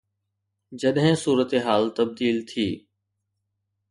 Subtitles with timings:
[0.81, 2.67] جڏهن صورتحال تبديل ٿي.